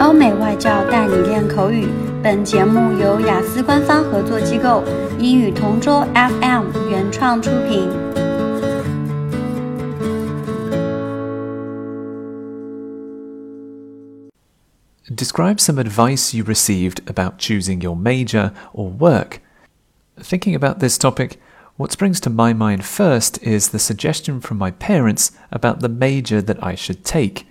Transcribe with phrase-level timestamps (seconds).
[0.00, 1.88] 欧美外教带你练口语。
[2.22, 4.82] 本节目由雅思官方合作机构
[5.18, 8.14] 英语同桌 FM 原创出品。
[15.14, 19.40] Describe some advice you received about choosing your major or work.
[20.18, 21.38] Thinking about this topic,
[21.76, 26.40] what springs to my mind first is the suggestion from my parents about the major
[26.40, 27.46] that I should take.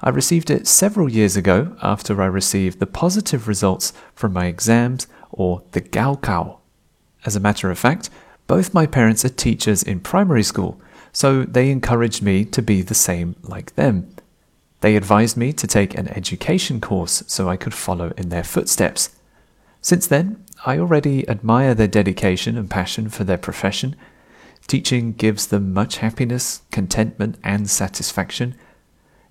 [0.00, 5.06] I received it several years ago after I received the positive results from my exams
[5.30, 6.58] or the Gaokao.
[7.24, 8.10] As a matter of fact,
[8.46, 10.80] both my parents are teachers in primary school,
[11.12, 14.14] so they encouraged me to be the same like them.
[14.80, 19.16] They advised me to take an education course so I could follow in their footsteps.
[19.80, 23.96] Since then, I already admire their dedication and passion for their profession.
[24.66, 28.54] Teaching gives them much happiness, contentment, and satisfaction.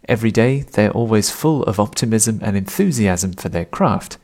[0.08, 4.17] Every day, they're always full of optimism and enthusiasm for their craft.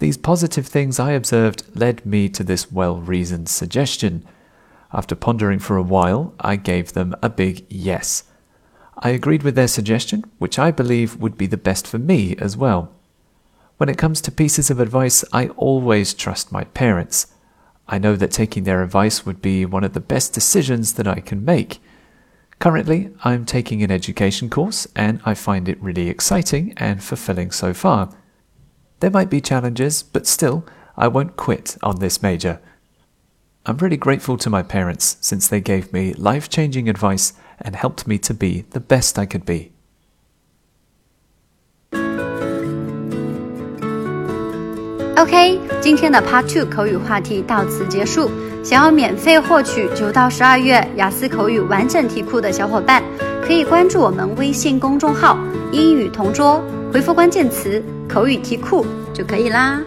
[0.00, 4.24] These positive things I observed led me to this well reasoned suggestion.
[4.92, 8.24] After pondering for a while, I gave them a big yes.
[8.98, 12.56] I agreed with their suggestion, which I believe would be the best for me as
[12.56, 12.92] well.
[13.76, 17.28] When it comes to pieces of advice, I always trust my parents.
[17.86, 21.20] I know that taking their advice would be one of the best decisions that I
[21.20, 21.80] can make.
[22.58, 27.72] Currently, I'm taking an education course and I find it really exciting and fulfilling so
[27.72, 28.10] far.
[29.00, 32.60] There might be challenges, but still, I won't quit on this major.
[33.64, 38.08] I'm really grateful to my parents since they gave me life changing advice and helped
[38.08, 39.72] me to be the best I could be.
[45.18, 48.30] OK，今天的 Part Two 口语话题到此结束。
[48.62, 53.02] 想要免费获取九到十二月雅思口语完整题库的小伙伴，
[53.44, 55.36] 可以关注我们微信公众号
[55.72, 56.62] “英语同桌”，
[56.94, 59.82] 回复关键词“口语题库”就可以啦。